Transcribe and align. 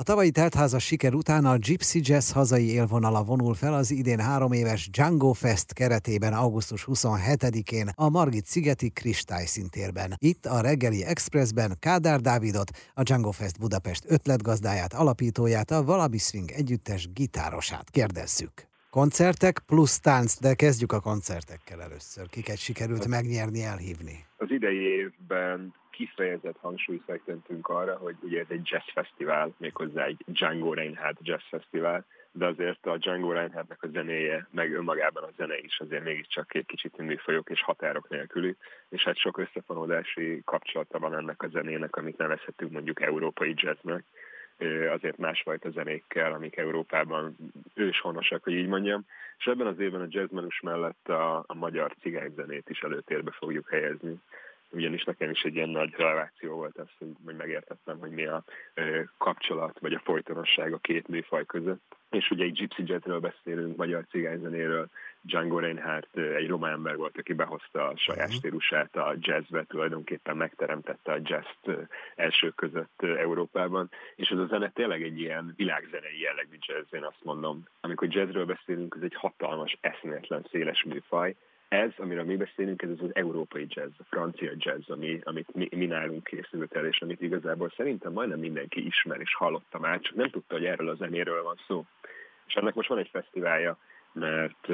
A 0.00 0.04
tavalyi 0.04 0.30
teltházas 0.30 0.84
siker 0.84 1.14
után 1.14 1.44
a 1.44 1.56
Gypsy 1.56 2.00
Jazz 2.02 2.32
hazai 2.32 2.70
élvonala 2.70 3.24
vonul 3.24 3.54
fel 3.54 3.74
az 3.74 3.90
idén 3.90 4.20
három 4.20 4.52
éves 4.52 4.90
Django 4.90 5.32
Fest 5.32 5.72
keretében 5.72 6.32
augusztus 6.32 6.84
27-én 6.86 7.90
a 7.94 8.08
Margit 8.08 8.44
szigeti 8.44 8.90
Kristályszintérben. 8.90 10.14
Itt 10.18 10.44
a 10.46 10.60
reggeli 10.60 11.04
Expressben 11.04 11.76
Kádár 11.80 12.20
Dávidot, 12.20 12.70
a 12.94 13.02
Django 13.02 13.30
Fest 13.30 13.58
Budapest 13.58 14.04
ötletgazdáját, 14.08 14.94
alapítóját, 14.94 15.70
a 15.70 15.84
Valabi 15.84 16.18
Swing 16.18 16.50
együttes 16.50 17.12
gitárosát 17.12 17.90
kérdezzük. 17.90 18.52
Koncertek 18.90 19.62
plusz 19.66 20.00
tánc, 20.00 20.40
de 20.40 20.54
kezdjük 20.54 20.92
a 20.92 21.00
koncertekkel 21.00 21.82
először. 21.82 22.28
Kiket 22.28 22.58
sikerült 22.58 23.06
megnyerni, 23.06 23.62
elhívni? 23.62 24.24
Az 24.36 24.50
idei 24.50 24.78
évben 24.78 25.74
kifejezett 25.98 26.58
hangsúlyt 26.60 27.04
fektentünk 27.04 27.68
arra, 27.68 27.96
hogy 27.96 28.16
ugye 28.20 28.40
ez 28.40 28.46
egy 28.48 28.68
jazz 28.70 28.88
fesztivál, 28.92 29.54
méghozzá 29.56 30.04
egy 30.04 30.24
Django 30.26 30.74
Reinhardt 30.74 31.18
jazz 31.22 31.42
fesztivál, 31.48 32.04
de 32.32 32.46
azért 32.46 32.86
a 32.86 32.96
Django 32.96 33.32
Reinhardtnak 33.32 33.82
a 33.82 33.88
zenéje, 33.88 34.46
meg 34.50 34.72
önmagában 34.72 35.22
a 35.22 35.30
zene 35.36 35.58
is 35.58 35.80
azért 35.80 36.04
mégiscsak 36.04 36.54
egy 36.54 36.66
kicsit 36.66 36.96
műfajok 36.96 37.50
és 37.50 37.62
határok 37.62 38.08
nélküli, 38.08 38.56
és 38.88 39.02
hát 39.02 39.16
sok 39.16 39.38
összefonódási 39.38 40.42
kapcsolata 40.44 40.98
van 40.98 41.14
ennek 41.14 41.42
a 41.42 41.48
zenének, 41.48 41.96
amit 41.96 42.18
nevezhetünk 42.18 42.72
mondjuk 42.72 43.02
európai 43.02 43.54
jazznek, 43.56 44.04
azért 44.92 45.16
másfajta 45.16 45.70
zenékkel, 45.70 46.32
amik 46.32 46.56
Európában 46.56 47.36
őshonosak, 47.74 48.44
hogy 48.44 48.52
így 48.52 48.68
mondjam. 48.68 49.04
És 49.38 49.44
ebben 49.46 49.66
az 49.66 49.78
évben 49.78 50.00
a 50.00 50.06
jazzmenus 50.08 50.60
mellett 50.60 51.08
a, 51.08 51.44
a 51.46 51.54
magyar 51.54 51.94
cigányzenét 52.00 52.70
is 52.70 52.80
előtérbe 52.80 53.30
fogjuk 53.30 53.70
helyezni 53.70 54.20
ugyanis 54.70 55.04
nekem 55.04 55.30
is 55.30 55.42
egy 55.42 55.54
ilyen 55.54 55.68
nagy 55.68 55.94
reláció 55.96 56.54
volt 56.54 56.78
ez, 56.78 56.86
hogy 56.98 57.36
megértettem, 57.36 57.98
hogy 57.98 58.10
mi 58.10 58.26
a 58.26 58.44
kapcsolat, 59.18 59.78
vagy 59.78 59.92
a 59.92 60.02
folytonosság 60.04 60.72
a 60.72 60.78
két 60.78 61.08
műfaj 61.08 61.46
között. 61.46 61.96
És 62.10 62.30
ugye 62.30 62.44
egy 62.44 62.52
Gypsy 62.52 62.82
Jetről 62.86 63.20
beszélünk, 63.20 63.76
magyar 63.76 64.04
cigányzenéről, 64.10 64.88
Django 65.20 65.58
Reinhardt 65.58 66.16
egy 66.16 66.48
román 66.48 66.72
ember 66.72 66.96
volt, 66.96 67.18
aki 67.18 67.32
behozta 67.32 67.88
a 67.88 67.96
saját 67.96 68.28
mhm. 68.28 68.36
stílusát 68.36 68.96
a 68.96 69.14
jazzbe, 69.18 69.64
tulajdonképpen 69.64 70.36
megteremtette 70.36 71.12
a 71.12 71.20
jazz 71.22 71.78
első 72.14 72.50
között 72.50 73.02
Európában, 73.02 73.90
és 74.16 74.28
ez 74.28 74.38
a 74.38 74.46
zene 74.46 74.70
tényleg 74.70 75.02
egy 75.02 75.20
ilyen 75.20 75.52
világzenei 75.56 76.20
jellegű 76.20 76.56
jazz, 76.60 76.94
én 76.94 77.04
azt 77.04 77.24
mondom. 77.24 77.64
Amikor 77.80 78.08
jazzről 78.10 78.44
beszélünk, 78.44 78.94
ez 78.96 79.02
egy 79.02 79.14
hatalmas, 79.14 79.78
eszméletlen 79.80 80.46
széles 80.50 80.82
műfaj, 80.82 81.36
ez, 81.68 81.90
amiről 81.96 82.24
mi 82.24 82.36
beszélünk, 82.36 82.82
ez 82.82 82.88
az 82.90 83.14
európai 83.14 83.66
jazz, 83.68 83.90
a 83.98 84.04
francia 84.04 84.52
jazz, 84.56 84.90
ami, 84.90 85.20
amit 85.22 85.54
mi, 85.54 85.68
mi 85.76 85.86
nálunk 85.86 86.24
készült 86.24 86.74
el, 86.74 86.86
és 86.86 87.00
amit 87.00 87.22
igazából 87.22 87.72
szerintem 87.76 88.12
majdnem 88.12 88.38
mindenki 88.38 88.86
ismer 88.86 89.20
és 89.20 89.34
hallotta 89.34 89.78
már, 89.78 90.00
csak 90.00 90.14
nem 90.14 90.30
tudta, 90.30 90.54
hogy 90.54 90.64
erről 90.64 90.88
a 90.88 90.94
zenéről 90.94 91.42
van 91.42 91.56
szó. 91.66 91.84
És 92.46 92.54
ennek 92.54 92.74
most 92.74 92.88
van 92.88 92.98
egy 92.98 93.08
fesztiválja, 93.12 93.78
mert 94.12 94.68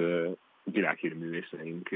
világhírű 0.65 1.15
művészeink 1.15 1.89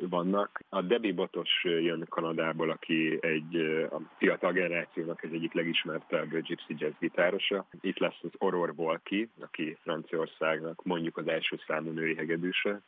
vannak. 0.00 0.60
A 0.68 0.82
Debbie 0.82 1.12
Botos 1.12 1.64
jön 1.64 2.06
Kanadából, 2.08 2.70
aki 2.70 3.18
egy 3.20 3.56
a 3.90 4.00
fiatal 4.18 4.52
generációnak 4.52 5.24
ez 5.24 5.30
egyik 5.32 5.52
legismertebb 5.52 6.38
gypsy 6.40 6.74
jazz 6.78 6.94
gitárosa. 6.98 7.66
Itt 7.80 7.98
lesz 7.98 8.18
az 8.22 8.30
Aurore 8.38 8.72
Volki, 8.72 9.28
aki 9.40 9.76
Franciaországnak 9.82 10.84
mondjuk 10.84 11.16
az 11.16 11.28
első 11.28 11.58
számú 11.66 11.90
női 11.90 12.14
hegedűse 12.14 12.80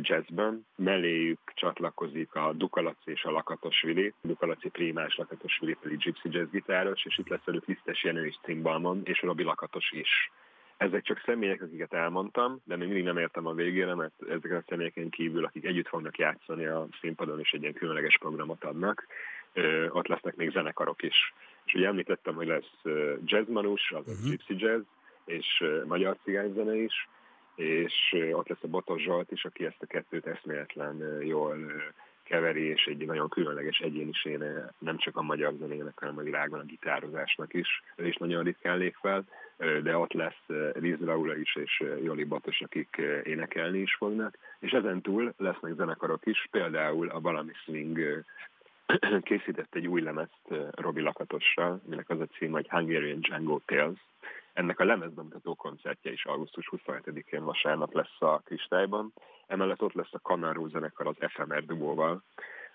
jazzben. 0.00 0.66
Melléjük 0.76 1.38
csatlakozik 1.54 2.34
a 2.34 2.52
Dukalaci 2.52 3.10
és 3.10 3.22
a 3.22 3.30
Lakatosvili. 3.30 4.14
Dukalaci 4.22 4.68
Prímás, 4.68 5.16
Lakatosvili 5.16 5.76
pedig 5.80 5.98
gypsy 5.98 6.28
jazz 6.32 6.50
gitáros, 6.50 7.04
és 7.04 7.18
itt 7.18 7.28
lesz 7.28 7.44
velük 7.44 7.66
Lisztes 7.66 8.04
Jenő 8.04 8.26
és 8.26 8.36
Cimbalmon, 8.42 9.00
és 9.04 9.22
Robi 9.22 9.42
Lakatos 9.42 9.92
is. 9.92 10.30
Ezek 10.80 11.02
csak 11.02 11.22
személyek, 11.24 11.62
akiket 11.62 11.92
elmondtam, 11.92 12.60
de 12.64 12.76
még 12.76 12.86
mindig 12.86 13.04
nem 13.04 13.18
értem 13.18 13.46
a 13.46 13.52
végére, 13.52 13.94
mert 13.94 14.12
ezeken 14.28 14.56
a 14.56 14.64
személyeken 14.68 15.10
kívül, 15.10 15.44
akik 15.44 15.64
együtt 15.64 15.88
fognak 15.88 16.18
játszani 16.18 16.64
a 16.64 16.86
színpadon, 17.00 17.40
és 17.40 17.50
egy 17.52 17.60
ilyen 17.60 17.74
különleges 17.74 18.18
programot 18.18 18.64
adnak, 18.64 19.06
ott 19.88 20.06
lesznek 20.06 20.36
még 20.36 20.50
zenekarok 20.50 21.02
is. 21.02 21.34
És 21.64 21.74
ugye 21.74 21.86
említettem, 21.86 22.34
hogy 22.34 22.46
lesz 22.46 22.80
jazzmanus, 23.24 23.90
az 23.90 24.06
uh-huh. 24.06 24.30
gypsy 24.30 24.54
jazz, 24.58 24.82
és 25.24 25.64
magyar 25.86 26.16
cigányzene 26.24 26.74
is, 26.74 27.08
és 27.54 28.16
ott 28.32 28.48
lesz 28.48 28.62
a 28.62 28.68
Botos 28.68 29.02
Zsolt 29.02 29.30
is, 29.30 29.44
aki 29.44 29.64
ezt 29.64 29.82
a 29.82 29.86
kettőt 29.86 30.26
eszméletlen 30.26 31.22
jól 31.22 31.56
keveri, 32.22 32.64
és 32.64 32.84
egy 32.84 33.06
nagyon 33.06 33.28
különleges 33.28 33.78
egyéniséne 33.78 34.72
nem 34.78 34.96
csak 34.96 35.16
a 35.16 35.22
magyar 35.22 35.52
zenének, 35.58 35.98
hanem 35.98 36.18
a 36.18 36.22
világban 36.22 36.60
a 36.60 36.64
gitározásnak 36.64 37.54
is. 37.54 37.82
Ő 37.96 38.06
is 38.06 38.16
nagyon 38.16 38.42
ritkán 38.42 38.78
lép 38.78 38.96
fel, 39.00 39.24
de 39.82 39.96
ott 39.96 40.12
lesz 40.12 40.72
Liz 40.72 40.98
Laura 40.98 41.36
is, 41.36 41.56
és 41.56 41.84
Joli 42.02 42.24
Batos, 42.24 42.60
akik 42.60 43.02
énekelni 43.24 43.78
is 43.78 43.94
fognak. 43.94 44.38
És 44.58 44.70
ezen 44.70 45.00
túl 45.00 45.32
lesznek 45.36 45.74
zenekarok 45.74 46.26
is, 46.26 46.48
például 46.50 47.08
a 47.08 47.20
Valami 47.20 47.52
Swing 47.54 48.24
készített 49.22 49.74
egy 49.74 49.86
új 49.86 50.00
lemezt 50.00 50.70
Robi 50.70 51.00
Lakatossal, 51.00 51.80
aminek 51.86 52.10
az 52.10 52.20
a 52.20 52.26
cím, 52.26 52.50
hogy 52.50 52.68
Hungarian 52.68 53.20
Django 53.20 53.58
Tales, 53.64 53.98
ennek 54.52 54.80
a 54.80 54.84
lemezbemutató 54.84 55.54
koncertje 55.54 56.12
is 56.12 56.24
augusztus 56.24 56.70
27-én 56.76 57.44
vasárnap 57.44 57.94
lesz 57.94 58.20
a 58.20 58.38
Kristályban. 58.44 59.12
Emellett 59.46 59.82
ott 59.82 59.92
lesz 59.92 60.12
a 60.12 60.18
Kanáró 60.18 60.68
zenekar 60.68 61.06
az 61.06 61.16
FMR 61.18 61.64
dubóval, 61.64 62.22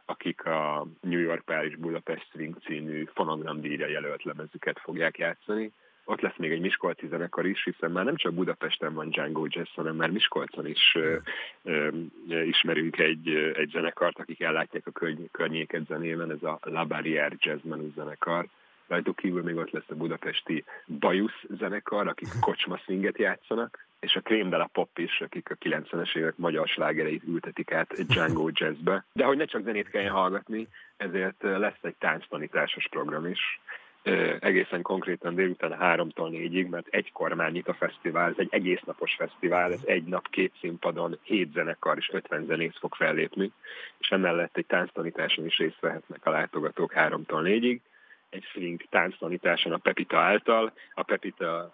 akik 0.05 0.45
a 0.45 0.87
New 1.01 1.19
York 1.19 1.45
Paris 1.45 1.75
Budapest 1.75 2.29
Swing 2.29 2.57
című 2.63 3.05
fonogram 3.13 3.61
díjra 3.61 3.87
jelölt 3.87 4.23
lemezüket 4.23 4.79
fogják 4.79 5.17
játszani. 5.17 5.71
Ott 6.05 6.21
lesz 6.21 6.37
még 6.37 6.51
egy 6.51 6.59
Miskolci 6.59 7.07
zenekar 7.07 7.45
is, 7.45 7.63
hiszen 7.63 7.91
már 7.91 8.05
nem 8.05 8.15
csak 8.15 8.33
Budapesten 8.33 8.93
van 8.93 9.09
Django 9.09 9.45
Jazz, 9.49 9.69
hanem 9.75 9.95
már 9.95 10.09
Miskolcon 10.09 10.67
is 10.67 10.95
ö, 10.95 11.17
ö, 11.63 11.89
ismerünk 12.27 12.99
egy, 12.99 13.29
egy 13.53 13.69
zenekart, 13.69 14.19
akik 14.19 14.41
ellátják 14.41 14.87
a 14.87 14.91
körny- 14.91 15.31
környéket 15.31 15.85
zenében, 15.87 16.31
ez 16.31 16.43
a 16.43 16.59
La 16.61 16.85
Barrière 16.85 17.35
Jazz 17.37 17.63
Menu 17.63 17.91
zenekar 17.95 18.45
rajtuk 18.87 19.15
kívül 19.15 19.43
még 19.43 19.55
ott 19.55 19.71
lesz 19.71 19.89
a 19.89 19.95
budapesti 19.95 20.63
Bajusz 20.99 21.43
zenekar, 21.57 22.07
akik 22.07 22.27
kocsma 22.45 22.79
szinget 22.85 23.17
játszanak, 23.17 23.85
és 23.99 24.15
a 24.15 24.21
Krém 24.21 24.49
de 24.49 24.57
la 24.57 24.69
Pop 24.73 24.97
is, 24.97 25.21
akik 25.21 25.49
a 25.49 25.55
90-es 25.55 26.15
évek 26.15 26.37
magyar 26.37 26.67
slágereit 26.67 27.23
ültetik 27.23 27.71
át 27.71 28.05
Django 28.07 28.49
Jazzbe. 28.59 29.05
De 29.13 29.25
hogy 29.25 29.37
ne 29.37 29.45
csak 29.45 29.63
zenét 29.63 29.89
kelljen 29.89 30.11
hallgatni, 30.11 30.67
ezért 30.97 31.41
lesz 31.41 31.79
egy 31.81 31.95
tánctanításos 31.95 32.87
program 32.89 33.25
is, 33.25 33.59
egészen 34.39 34.81
konkrétan 34.81 35.35
délután 35.35 35.77
háromtól 35.77 36.29
négyig, 36.29 36.67
mert 36.67 36.87
egy 36.87 37.11
kormány 37.11 37.51
nyit 37.51 37.67
a 37.67 37.73
fesztivál, 37.73 38.29
ez 38.29 38.35
egy 38.37 38.47
egész 38.51 38.81
napos 38.85 39.15
fesztivál, 39.15 39.71
ez 39.71 39.81
egy 39.85 40.03
nap 40.03 40.29
két 40.29 40.53
színpadon, 40.59 41.19
hét 41.23 41.53
zenekar 41.53 41.97
és 41.97 42.09
ötven 42.11 42.45
zenész 42.45 42.77
fog 42.79 42.95
fellépni, 42.95 43.51
és 43.97 44.09
emellett 44.09 44.57
egy 44.57 44.65
tánctanításon 44.65 45.45
is 45.45 45.57
részt 45.57 45.79
vehetnek 45.79 46.25
a 46.25 46.29
látogatók 46.29 46.93
háromtól 46.93 47.41
négyig 47.41 47.81
egy 48.35 48.43
swing 48.43 48.81
tánctanításon 48.89 49.73
a 49.73 49.77
Pepita 49.77 50.17
által. 50.17 50.73
A 50.93 51.03
Pepita 51.03 51.71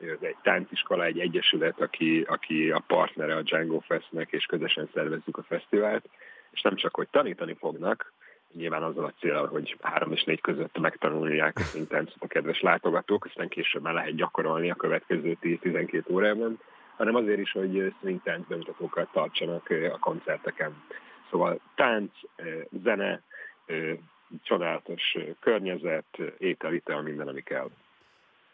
ez 0.00 0.18
egy 0.20 0.36
tánciskola, 0.42 1.04
egy 1.04 1.18
egyesület, 1.18 1.80
aki, 1.80 2.24
aki 2.28 2.70
a 2.70 2.84
partnere 2.86 3.36
a 3.36 3.42
Django 3.42 3.78
Festnek, 3.78 4.32
és 4.32 4.44
közösen 4.44 4.88
szervezzük 4.94 5.36
a 5.36 5.42
fesztivált. 5.42 6.08
És 6.50 6.62
nem 6.62 6.76
csak, 6.76 6.94
hogy 6.94 7.08
tanítani 7.10 7.54
fognak, 7.54 8.12
nyilván 8.52 8.82
azzal 8.82 9.04
a 9.04 9.12
célral, 9.20 9.46
hogy 9.46 9.76
három 9.80 10.12
és 10.12 10.24
négy 10.24 10.40
között 10.40 10.78
megtanulják 10.78 11.58
a 11.58 11.62
szintáncot 11.62 12.16
a 12.22 12.26
kedves 12.26 12.60
látogatók, 12.60 13.24
aztán 13.24 13.48
később 13.48 13.82
már 13.82 13.94
lehet 13.94 14.14
gyakorolni 14.14 14.70
a 14.70 14.74
következő 14.74 15.38
10-12 15.42 16.10
órában, 16.10 16.60
hanem 16.96 17.14
azért 17.14 17.38
is, 17.38 17.52
hogy 17.52 17.94
swing 18.00 18.20
bemutatókat 18.48 19.08
tartsanak 19.12 19.68
a 19.92 19.98
koncerteken. 19.98 20.82
Szóval 21.30 21.60
tánc, 21.74 22.10
zene, 22.82 23.22
csodálatos 24.42 25.16
környezet, 25.40 26.18
étel, 26.38 26.74
ital, 26.74 27.02
minden, 27.02 27.28
ami 27.28 27.42
kell. 27.42 27.70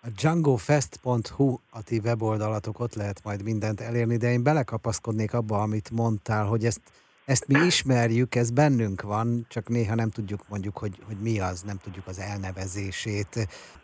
A 0.02 0.08
djangofest.hu 0.16 1.58
a 1.70 1.82
ti 1.82 2.00
weboldalatok, 2.04 2.80
ott 2.80 2.94
lehet 2.94 3.24
majd 3.24 3.42
mindent 3.42 3.80
elérni, 3.80 4.16
de 4.16 4.30
én 4.30 4.42
belekapaszkodnék 4.42 5.34
abba, 5.34 5.62
amit 5.62 5.90
mondtál, 5.90 6.44
hogy 6.44 6.64
ezt, 6.64 6.80
ezt 7.24 7.46
mi 7.46 7.58
ismerjük, 7.66 8.34
ez 8.34 8.50
bennünk 8.50 9.02
van, 9.02 9.46
csak 9.48 9.68
néha 9.68 9.94
nem 9.94 10.10
tudjuk 10.10 10.40
mondjuk, 10.48 10.78
hogy, 10.78 10.96
hogy 11.06 11.16
mi 11.22 11.40
az, 11.40 11.62
nem 11.62 11.76
tudjuk 11.82 12.06
az 12.06 12.18
elnevezését. 12.18 13.34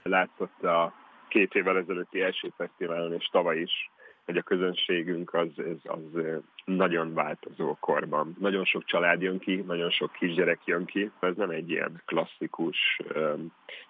Látszott 0.03 0.63
a 0.63 0.93
két 1.29 1.55
évvel 1.55 1.77
ezelőtti 1.77 2.21
első 2.21 2.53
fesztiválon, 2.57 3.13
és 3.13 3.29
tavaly 3.33 3.59
is, 3.61 3.91
hogy 4.31 4.39
a 4.39 4.43
közönségünk 4.43 5.35
az, 5.35 5.49
az, 5.57 5.77
az 5.83 6.23
nagyon 6.65 7.15
változó 7.15 7.77
korban. 7.81 8.37
Nagyon 8.39 8.65
sok 8.65 8.85
család 8.85 9.23
jön 9.23 9.39
ki, 9.39 9.57
nagyon 9.57 9.91
sok 9.91 10.13
kisgyerek 10.13 10.61
jön 10.65 10.85
ki. 10.85 11.11
Ez 11.21 11.37
nem 11.37 11.51
egy 11.51 11.71
ilyen 11.71 12.03
klasszikus, 12.05 13.01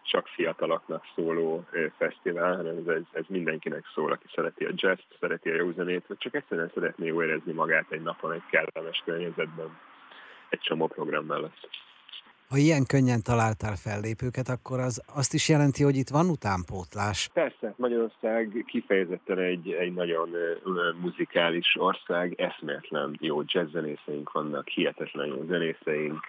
csak 0.03 0.27
fiataloknak 0.27 1.05
szóló 1.15 1.65
fesztivál, 1.97 2.57
hanem 2.57 2.77
ez, 2.87 3.03
ez 3.13 3.25
mindenkinek 3.29 3.85
szól, 3.95 4.13
aki 4.13 4.27
szereti 4.35 4.65
a 4.65 4.71
jazz 4.75 4.99
szereti 5.21 5.51
a 5.51 5.55
jó 5.55 5.71
zenét, 5.71 6.07
vagy 6.07 6.19
csak 6.19 6.35
egyszerűen 6.35 6.71
szeretné 6.75 7.07
érezni 7.07 7.53
magát 7.53 7.87
egy 7.91 8.03
napon 8.03 8.33
egy 8.33 8.47
kellemes 8.51 9.03
környezetben. 9.05 9.79
Egy 10.49 10.61
csomó 10.61 10.87
program 10.87 11.27
mellett. 11.27 11.69
Ha 12.51 12.57
ilyen 12.57 12.87
könnyen 12.87 13.23
találtál 13.23 13.77
fellépőket, 13.77 14.49
akkor 14.49 14.79
az 14.81 15.03
azt 15.15 15.35
is 15.35 15.49
jelenti, 15.49 15.83
hogy 15.83 15.97
itt 15.97 16.09
van 16.09 16.29
utánpótlás. 16.29 17.29
Persze, 17.33 17.75
Magyarország 17.77 18.65
kifejezetten 18.67 19.39
egy, 19.39 19.71
egy 19.73 19.95
nagyon 19.95 20.29
muzikális 21.01 21.77
ország, 21.79 22.41
eszméletlen 22.41 23.17
jó 23.21 23.43
jazzzenészeink 23.47 24.33
vannak, 24.33 24.69
hihetetlen 24.69 25.27
jó 25.27 25.45
zenészeink, 25.49 26.21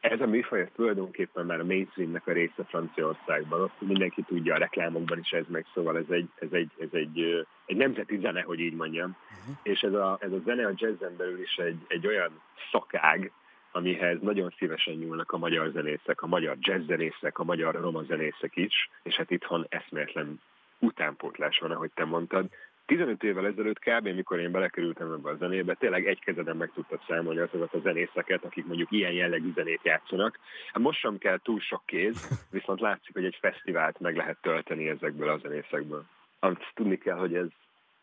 ez 0.00 0.20
a 0.20 0.26
műfaj 0.26 0.70
tulajdonképpen 0.74 1.46
már 1.46 1.60
a 1.60 1.64
mainstreamnek 1.64 2.26
a 2.26 2.32
része 2.32 2.64
Franciaországban. 2.68 3.60
Ott 3.60 3.80
mindenki 3.80 4.22
tudja, 4.22 4.54
a 4.54 4.58
reklámokban 4.58 5.18
is 5.18 5.30
ez 5.30 5.44
meg, 5.48 5.66
szóval 5.74 5.96
ez 5.96 6.08
egy, 6.08 6.28
ez 6.38 6.48
egy, 6.50 6.70
ez 6.78 6.88
egy, 6.92 7.46
egy 7.66 7.76
nemzeti 7.76 8.18
zene, 8.18 8.42
hogy 8.42 8.60
így 8.60 8.74
mondjam. 8.74 9.16
Uh-huh. 9.40 9.56
És 9.62 9.80
ez 9.80 9.92
a, 9.92 10.18
ez 10.20 10.32
a 10.32 10.40
zene 10.44 10.66
a 10.66 10.72
jazzen 10.74 11.16
belül 11.16 11.40
is 11.40 11.56
egy, 11.56 11.78
egy 11.88 12.06
olyan 12.06 12.40
szakág, 12.72 13.32
amihez 13.74 14.20
nagyon 14.20 14.54
szívesen 14.58 14.94
nyúlnak 14.94 15.32
a 15.32 15.38
magyar 15.38 15.70
zenészek, 15.70 16.22
a 16.22 16.26
magyar 16.26 16.56
jazzzenészek, 16.60 17.38
a 17.38 17.44
magyar 17.44 17.74
roma 17.74 18.02
zenészek 18.02 18.56
is, 18.56 18.90
és 19.02 19.14
hát 19.14 19.30
itthon 19.30 19.66
eszméletlen 19.68 20.40
utánpótlás 20.78 21.58
van, 21.58 21.70
ahogy 21.70 21.90
te 21.94 22.04
mondtad. 22.04 22.46
15 22.86 23.22
évvel 23.22 23.46
ezelőtt 23.46 23.78
kb. 23.78 24.06
amikor 24.06 24.38
én 24.38 24.50
belekerültem 24.50 25.12
ebbe 25.12 25.30
a 25.30 25.36
zenébe, 25.36 25.74
tényleg 25.74 26.06
egy 26.06 26.20
kezeden 26.20 26.56
meg 26.56 26.70
tudtad 26.74 27.00
számolni 27.08 27.40
azokat 27.40 27.74
a 27.74 27.80
zenészeket, 27.80 28.44
akik 28.44 28.66
mondjuk 28.66 28.90
ilyen 28.90 29.12
jellegű 29.12 29.52
zenét 29.54 29.80
játszanak. 29.82 30.38
Hát 30.72 30.82
most 30.82 31.00
sem 31.00 31.18
kell 31.18 31.38
túl 31.42 31.60
sok 31.60 31.82
kéz, 31.86 32.28
viszont 32.58 32.80
látszik, 32.80 33.14
hogy 33.14 33.24
egy 33.24 33.38
fesztivált 33.40 34.00
meg 34.00 34.16
lehet 34.16 34.38
tölteni 34.40 34.88
ezekből 34.88 35.28
a 35.28 35.38
zenészekből. 35.38 36.04
Azt 36.38 36.70
tudni 36.74 36.98
kell, 36.98 37.16
hogy 37.16 37.34
ez, 37.34 37.48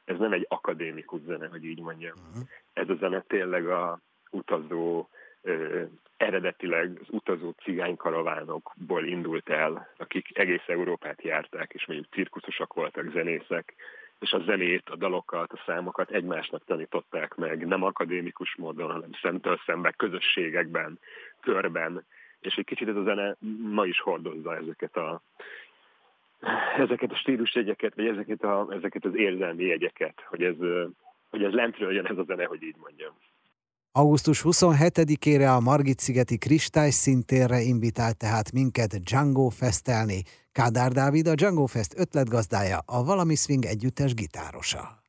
ez 0.05 0.17
nem 0.17 0.31
egy 0.31 0.45
akadémikus 0.49 1.21
zene, 1.21 1.47
hogy 1.47 1.65
így 1.65 1.79
mondjam. 1.79 2.17
Uh-huh. 2.29 2.49
Ez 2.73 2.89
a 2.89 2.95
zene 2.95 3.23
tényleg 3.27 3.67
a 3.67 3.99
utazó, 4.31 5.07
eredetileg 6.17 6.97
az 7.01 7.07
utazó 7.09 7.49
cigánykaravánokból 7.63 9.05
indult 9.05 9.49
el, 9.49 9.87
akik 9.97 10.37
egész 10.37 10.63
Európát 10.67 11.21
járták, 11.21 11.73
és 11.73 11.85
mondjuk 11.85 12.13
cirkuszosak 12.13 12.73
voltak, 12.73 13.11
zenészek, 13.11 13.73
és 14.19 14.31
a 14.31 14.39
zenét, 14.39 14.89
a 14.89 14.95
dalokat, 14.95 15.51
a 15.51 15.63
számokat 15.65 16.11
egymásnak 16.11 16.65
tanították 16.65 17.35
meg, 17.35 17.67
nem 17.67 17.83
akadémikus 17.83 18.55
módon, 18.55 18.91
hanem 18.91 19.09
szemtől 19.21 19.59
szembe, 19.65 19.91
közösségekben, 19.91 20.99
körben, 21.39 22.05
és 22.39 22.55
egy 22.55 22.65
kicsit 22.65 22.87
ez 22.87 22.95
a 22.95 23.03
zene 23.03 23.35
ma 23.71 23.85
is 23.85 23.99
hordozza 23.99 24.55
ezeket 24.55 24.95
a 24.95 25.21
ezeket 26.77 27.11
a 27.11 27.15
stílusjegyeket, 27.15 27.95
vagy 27.95 28.07
ezeket, 28.07 28.43
a, 28.43 28.67
ezeket 28.69 29.05
az 29.05 29.15
érzelmi 29.15 29.63
jegyeket, 29.63 30.21
hogy 30.25 30.43
ez, 30.43 30.55
hogy 31.29 31.43
ez 31.43 31.53
lentről 31.53 31.93
jön 31.93 32.05
ez 32.05 32.17
a 32.17 32.23
zene, 32.23 32.45
hogy 32.45 32.63
így 32.63 32.75
mondjam. 32.79 33.13
Augusztus 33.93 34.41
27-ére 34.43 35.55
a 35.55 35.59
Margit-szigeti 35.59 36.37
szintérre 36.89 37.61
invitált 37.61 38.17
tehát 38.17 38.51
minket 38.51 39.03
Django 39.03 39.49
festelni. 39.49 40.23
Kádár 40.51 40.91
Dávid 40.91 41.27
a 41.27 41.35
Django 41.35 41.65
Fest 41.65 41.93
ötletgazdája, 41.95 42.83
a 42.85 43.03
Valami 43.03 43.35
Swing 43.35 43.65
együttes 43.65 44.13
gitárosa. 44.13 45.00